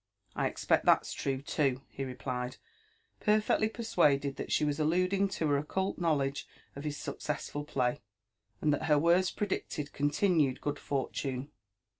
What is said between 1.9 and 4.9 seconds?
replied, perfectly persuaded (hat she was